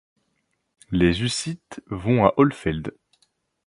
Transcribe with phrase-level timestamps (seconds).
[0.89, 2.91] Les hussites vont à Hollfeld.